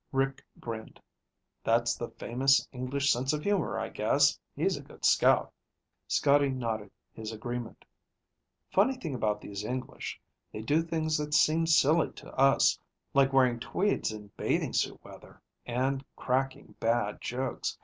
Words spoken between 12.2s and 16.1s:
us, like wearing tweeds in bathing suit weather and